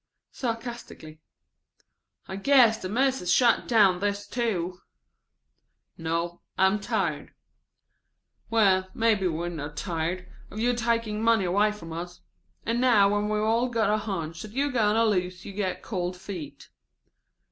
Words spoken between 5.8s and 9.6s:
"No, I'm tired." ("Well, maybe we're